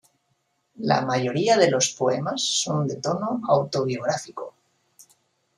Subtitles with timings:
[0.79, 4.55] La mayoría de los poemas son de tono autobiográfico.